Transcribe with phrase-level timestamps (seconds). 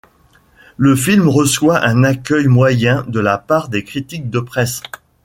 [0.77, 4.81] Le film reçoit un accueil moyen de la part des critiques de presse.